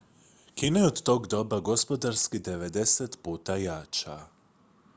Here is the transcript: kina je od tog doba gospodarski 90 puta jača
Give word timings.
kina 0.59 0.79
je 0.79 0.85
od 0.87 1.01
tog 1.09 1.27
doba 1.33 1.59
gospodarski 1.67 2.39
90 2.39 3.17
puta 3.23 3.55
jača 3.65 4.19